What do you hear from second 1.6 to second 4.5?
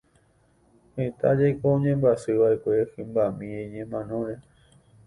oñembyasyva'ekue hymbami ñemanóre.